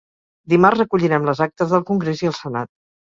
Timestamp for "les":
1.31-1.43